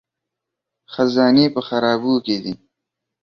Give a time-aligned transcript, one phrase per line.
[0.93, 2.53] خزانې په خرابو کې دي